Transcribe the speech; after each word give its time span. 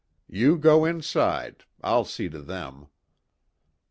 "You 0.31 0.57
go 0.57 0.83
inside. 0.85 1.63
I'll 1.83 2.05
see 2.05 2.27
to 2.29 2.41
them." 2.41 2.87